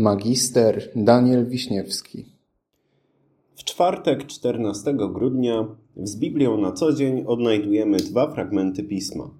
[0.00, 2.24] Magister Daniel Wiśniewski.
[3.54, 9.30] W czwartek 14 grudnia z Biblią na co dzień odnajdujemy dwa fragmenty pisma.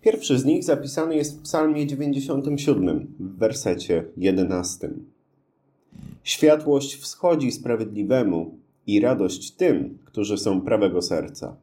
[0.00, 4.90] Pierwszy z nich zapisany jest w Psalmie 97 w wersecie 11.
[6.22, 11.56] Światłość wschodzi sprawiedliwemu i radość tym, którzy są prawego serca.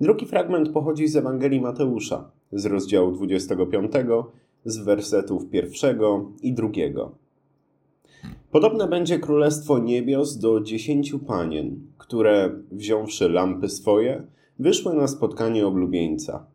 [0.00, 3.92] Drugi fragment pochodzi z Ewangelii Mateusza z rozdziału 25
[4.64, 7.14] z wersetów pierwszego i drugiego.
[8.50, 14.26] Podobne będzie królestwo niebios do dziesięciu panien, które, wziąwszy lampy swoje,
[14.58, 16.46] wyszły na spotkanie oblubieńca,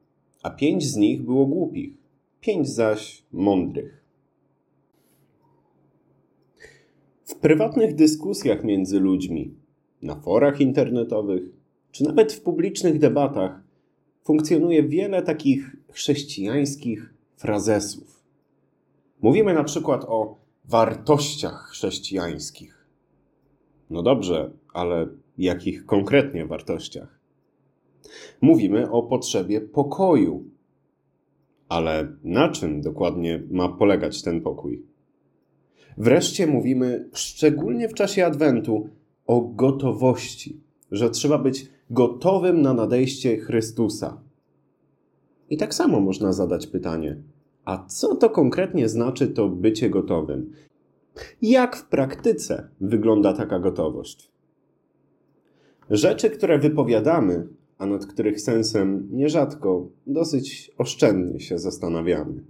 [0.43, 1.93] a pięć z nich było głupich,
[2.41, 4.03] pięć zaś mądrych.
[7.25, 9.53] W prywatnych dyskusjach między ludźmi,
[10.01, 11.43] na forach internetowych,
[11.91, 13.63] czy nawet w publicznych debatach
[14.23, 18.23] funkcjonuje wiele takich chrześcijańskich frazesów.
[19.21, 22.87] Mówimy na przykład o wartościach chrześcijańskich.
[23.89, 27.19] No dobrze, ale jakich konkretnie wartościach?
[28.41, 30.43] Mówimy o potrzebie pokoju.
[31.69, 34.85] Ale na czym dokładnie ma polegać ten pokój?
[35.97, 38.89] Wreszcie mówimy, szczególnie w czasie Adwentu,
[39.27, 40.61] o gotowości,
[40.91, 44.21] że trzeba być gotowym na nadejście Chrystusa.
[45.49, 47.17] I tak samo można zadać pytanie:
[47.65, 50.51] a co to konkretnie znaczy to bycie gotowym?
[51.41, 54.31] Jak w praktyce wygląda taka gotowość?
[55.89, 62.43] Rzeczy, które wypowiadamy, a nad których sensem nierzadko dosyć oszczędnie się zastanawiamy.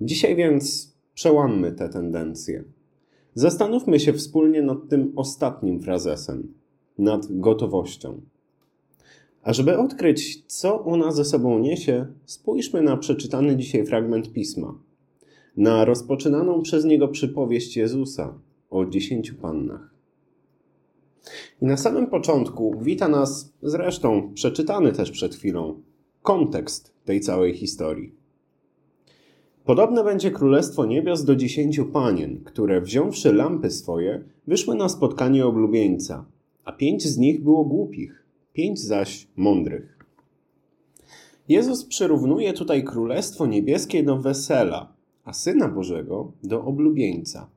[0.00, 2.64] Dzisiaj więc przełammy te tendencje.
[3.34, 6.54] Zastanówmy się wspólnie nad tym ostatnim frazesem,
[6.98, 8.20] nad gotowością.
[9.46, 14.78] A żeby odkryć, co ona ze sobą niesie, spójrzmy na przeczytany dzisiaj fragment pisma,
[15.56, 18.38] na rozpoczynaną przez niego przypowieść Jezusa
[18.70, 19.94] o dziesięciu pannach.
[21.62, 25.82] I na samym początku wita nas, zresztą przeczytany też przed chwilą,
[26.22, 28.14] kontekst tej całej historii.
[29.64, 36.24] Podobne będzie królestwo niebios do dziesięciu panien, które wziąwszy lampy swoje, wyszły na spotkanie oblubieńca,
[36.64, 38.25] a pięć z nich było głupich
[38.56, 39.98] pięć zaś mądrych.
[41.48, 44.92] Jezus przyrównuje tutaj Królestwo Niebieskie do wesela,
[45.24, 47.50] a Syna Bożego do oblubieńca.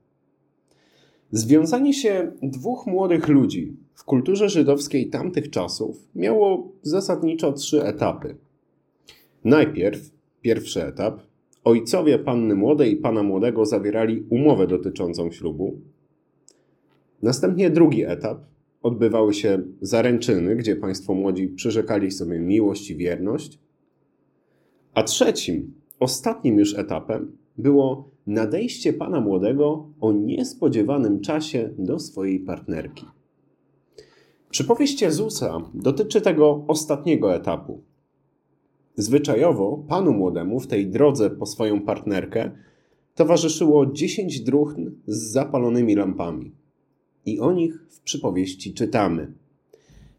[1.32, 8.36] Związanie się dwóch młodych ludzi w kulturze żydowskiej tamtych czasów miało zasadniczo trzy etapy.
[9.44, 10.12] Najpierw,
[10.42, 11.22] pierwszy etap,
[11.64, 15.80] ojcowie panny młodej i pana młodego zawierali umowę dotyczącą ślubu.
[17.22, 18.40] Następnie drugi etap,
[18.82, 23.60] odbywały się zaręczyny, gdzie państwo młodzi przyrzekali sobie miłość i wierność.
[24.94, 33.06] A trzecim, ostatnim już etapem było nadejście pana młodego o niespodziewanym czasie do swojej partnerki.
[34.50, 37.82] Przypowieść Jezusa dotyczy tego ostatniego etapu.
[38.96, 42.52] Zwyczajowo panu młodemu w tej drodze po swoją partnerkę
[43.16, 46.59] towarzyszyło dziesięć druchn z zapalonymi lampami
[47.34, 49.32] i o nich w przypowieści czytamy.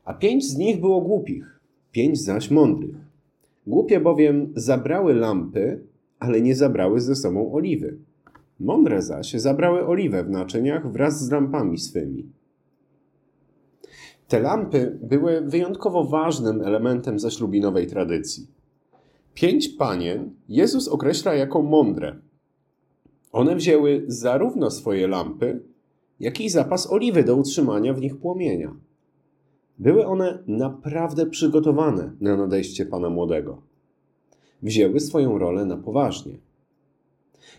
[0.04, 1.60] A pięć z nich było głupich,
[1.92, 2.96] pięć zaś mądrych.
[3.66, 5.80] Głupie bowiem zabrały lampy,
[6.18, 7.98] ale nie zabrały ze sobą oliwy.
[8.60, 12.32] Mądre zaś zabrały oliwę w naczyniach wraz z lampami swymi.
[14.28, 18.46] Te lampy były wyjątkowo ważnym elementem zaślubinowej tradycji.
[19.34, 22.16] Pięć panien Jezus określa jako mądre.
[23.32, 25.60] One wzięły zarówno swoje lampy,
[26.20, 28.76] jak i zapas oliwy do utrzymania w nich płomienia.
[29.78, 33.62] Były one naprawdę przygotowane na nadejście Pana Młodego.
[34.62, 36.38] Wzięły swoją rolę na poważnie.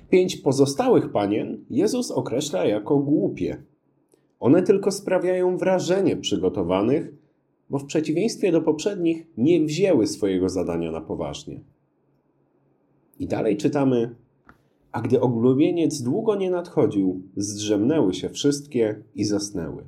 [0.10, 3.64] Pięć pozostałych panien Jezus określa jako głupie.
[4.40, 7.14] One tylko sprawiają wrażenie przygotowanych,
[7.70, 11.60] bo w przeciwieństwie do poprzednich nie wzięły swojego zadania na poważnie.
[13.20, 14.16] I dalej czytamy
[14.92, 19.84] a gdy oglubieniec długo nie nadchodził, zdrzemnęły się wszystkie i zasnęły.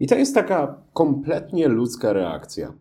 [0.00, 2.72] I to jest taka kompletnie ludzka reakcja.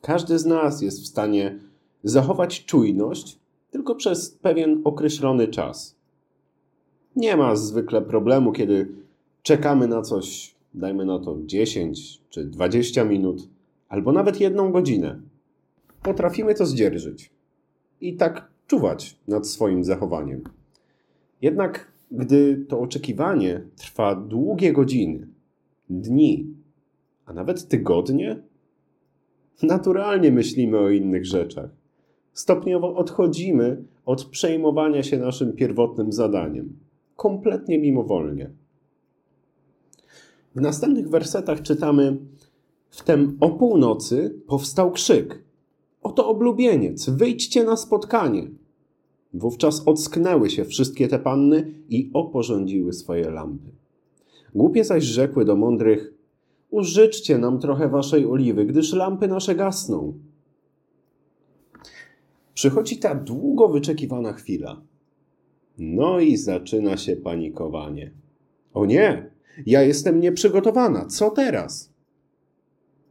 [0.00, 1.58] Każdy z nas jest w stanie
[2.04, 3.38] zachować czujność
[3.70, 5.96] tylko przez pewien określony czas.
[7.16, 8.88] Nie ma zwykle problemu, kiedy
[9.42, 13.48] czekamy na coś, dajmy na to 10 czy 20 minut,
[13.88, 15.20] albo nawet jedną godzinę.
[16.02, 17.30] Potrafimy to zdzierżyć.
[18.00, 20.42] I tak czuwać nad swoim zachowaniem.
[21.42, 25.28] Jednak gdy to oczekiwanie trwa długie godziny,
[25.90, 26.54] dni,
[27.26, 28.42] a nawet tygodnie,
[29.62, 31.70] naturalnie myślimy o innych rzeczach.
[32.32, 36.78] Stopniowo odchodzimy od przejmowania się naszym pierwotnym zadaniem.
[37.16, 38.50] Kompletnie mimowolnie.
[40.54, 42.16] W następnych wersetach czytamy:
[42.90, 45.44] Wtem o północy powstał krzyk.
[46.02, 48.61] Oto oblubieniec, wyjdźcie na spotkanie.
[49.34, 53.70] Wówczas ocknęły się wszystkie te panny i oporządziły swoje lampy.
[54.54, 56.14] Głupie zaś rzekły do mądrych:
[56.70, 60.14] Użyczcie nam trochę waszej oliwy, gdyż lampy nasze gasną.
[62.54, 64.82] Przychodzi ta długo wyczekiwana chwila.
[65.78, 68.10] No i zaczyna się panikowanie.
[68.74, 69.30] O nie,
[69.66, 71.06] ja jestem nieprzygotowana.
[71.06, 71.92] Co teraz?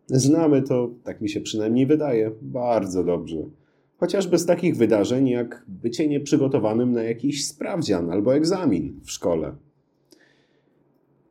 [0.07, 3.38] Znamy to, tak mi się przynajmniej wydaje, bardzo dobrze.
[4.01, 9.56] Chociażby z takich wydarzeń jak bycie nieprzygotowanym na jakiś sprawdzian albo egzamin w szkole.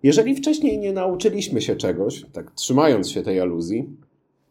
[0.03, 3.97] Jeżeli wcześniej nie nauczyliśmy się czegoś, tak trzymając się tej aluzji,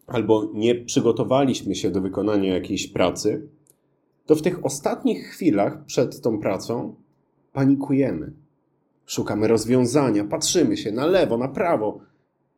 [0.08, 3.48] albo nie przygotowaliśmy się do wykonania jakiejś pracy,
[4.26, 6.96] to w tych ostatnich chwilach przed tą pracą
[7.54, 8.32] panikujemy.
[9.06, 12.00] Szukamy rozwiązania, patrzymy się na lewo, na prawo,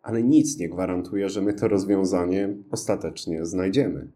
[0.02, 4.08] ale nic nie gwarantuje, że my to rozwiązanie ostatecznie znajdziemy,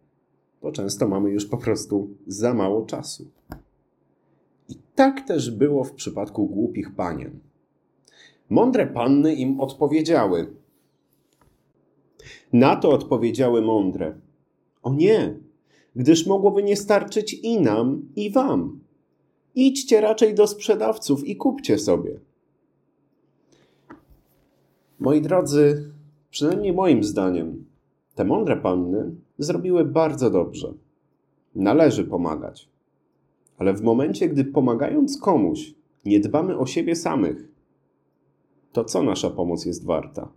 [0.66, 3.28] bo często mamy już po prostu za mało czasu.
[4.70, 7.40] I tak też było w przypadku głupich panien.
[8.50, 10.54] Mądre panny im odpowiedziały.
[12.54, 14.16] Na to odpowiedziały mądre:
[14.84, 15.40] O nie,
[15.96, 18.80] gdyż mogłoby nie starczyć i nam, i wam.
[19.56, 22.20] Idźcie raczej do sprzedawców i kupcie sobie.
[25.00, 25.92] Moi drodzy,
[26.30, 27.66] przynajmniej moim zdaniem,
[28.16, 30.74] te mądre panny zrobiły bardzo dobrze.
[31.56, 32.70] Należy pomagać.
[33.58, 37.48] Ale w momencie, gdy pomagając komuś, nie dbamy o siebie samych,
[38.72, 40.32] to co nasza pomoc jest warta?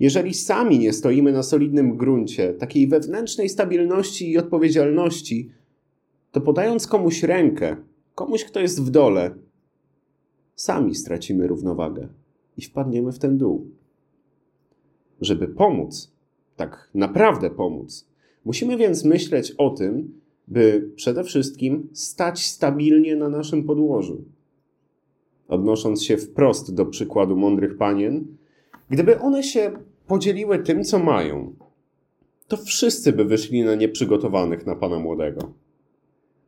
[0.00, 5.50] Jeżeli sami nie stoimy na solidnym gruncie takiej wewnętrznej stabilności i odpowiedzialności,
[6.32, 7.76] to podając komuś rękę,
[8.14, 9.34] komuś, kto jest w dole,
[10.56, 12.08] sami stracimy równowagę
[12.56, 13.70] i wpadniemy w ten dół.
[15.20, 16.12] Żeby pomóc,
[16.56, 18.08] tak naprawdę pomóc,
[18.44, 24.24] musimy więc myśleć o tym, by przede wszystkim stać stabilnie na naszym podłożu.
[25.48, 28.26] Odnosząc się wprost do przykładu mądrych panien,
[28.90, 29.72] gdyby one się
[30.06, 31.54] podzieliły tym, co mają,
[32.48, 35.52] to wszyscy by wyszli na nieprzygotowanych na pana młodego.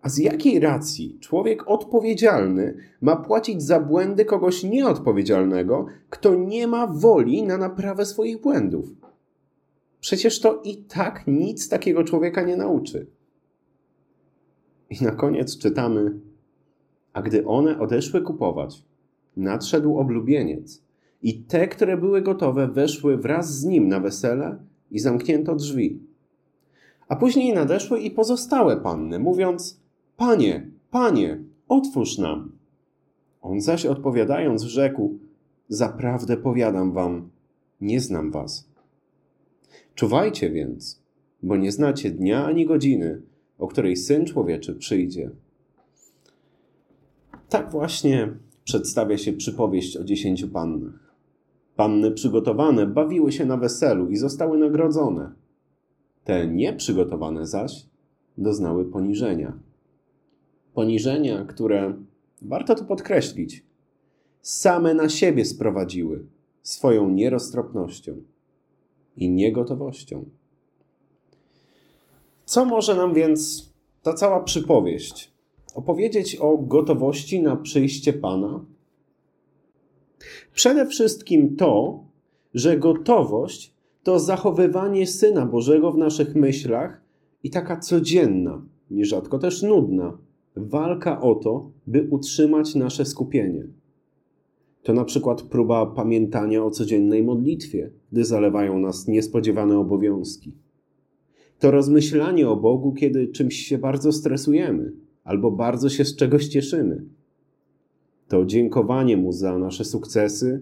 [0.03, 6.87] A z jakiej racji człowiek odpowiedzialny ma płacić za błędy kogoś nieodpowiedzialnego, kto nie ma
[6.87, 8.87] woli na naprawę swoich błędów?
[10.05, 13.07] Przecież to i tak nic takiego człowieka nie nauczy.
[14.91, 16.21] I na koniec czytamy:
[17.13, 18.85] A gdy one odeszły kupować,
[19.37, 20.83] nadszedł oblubieniec,
[21.23, 24.59] i te, które były gotowe, weszły wraz z nim na wesele
[24.91, 26.03] i zamknięto drzwi.
[27.09, 29.81] A później nadeszły i pozostałe panny, mówiąc:
[30.17, 32.53] Panie, panie, otwórz nam.
[33.43, 35.19] On zaś odpowiadając, rzekł:
[35.69, 37.31] Zaprawdę powiadam wam,
[37.81, 38.74] nie znam was.
[39.95, 41.03] Czuwajcie więc,
[41.43, 43.23] bo nie znacie dnia ani godziny,
[43.59, 45.31] o której syn człowieczy przyjdzie.
[47.49, 48.33] Tak właśnie
[48.65, 51.15] przedstawia się przypowieść o dziesięciu pannach.
[51.77, 55.33] Panny przygotowane bawiły się na weselu i zostały nagrodzone.
[56.25, 57.87] Te nieprzygotowane zaś
[58.39, 59.59] doznały poniżenia.
[60.75, 61.95] Poniżenia, które,
[62.43, 63.65] warto to podkreślić,
[64.43, 66.27] same na siebie sprowadziły
[66.63, 68.23] swoją nieroztropnością
[69.17, 70.25] i niegotowością.
[72.45, 73.71] Co może nam więc
[74.03, 75.33] ta cała przypowieść
[75.75, 78.65] opowiedzieć o gotowości na przyjście Pana?
[80.55, 82.05] Przede wszystkim to,
[82.55, 87.01] że gotowość to zachowywanie Syna Bożego w naszych myślach
[87.43, 90.19] i taka codzienna, nierzadko też nudna,
[90.57, 93.67] walka o to, by utrzymać nasze skupienie.
[94.85, 100.53] To na przykład próba pamiętania o codziennej modlitwie, gdy zalewają nas niespodziewane obowiązki.
[101.59, 104.93] To rozmyślanie o Bogu, kiedy czymś się bardzo stresujemy
[105.25, 107.05] albo bardzo się z czegoś cieszymy.
[108.29, 110.61] To dziękowanie Mu za nasze sukcesy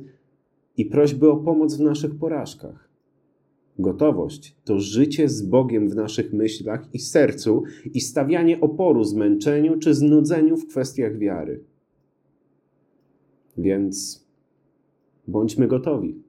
[0.76, 2.88] i prośby o pomoc w naszych porażkach.
[3.78, 7.62] Gotowość to życie z Bogiem w naszych myślach i sercu
[7.94, 11.64] i stawianie oporu zmęczeniu czy znudzeniu w kwestiach wiary.
[13.58, 14.26] Więc
[15.28, 16.22] bądźmy gotowi.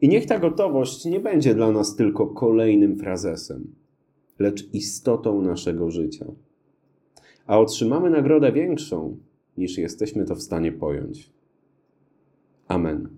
[0.00, 3.74] I niech ta gotowość nie będzie dla nas tylko kolejnym frazesem,
[4.38, 6.26] lecz istotą naszego życia.
[7.46, 9.16] A otrzymamy nagrodę większą,
[9.56, 11.30] niż jesteśmy to w stanie pojąć.
[12.68, 13.08] Amen.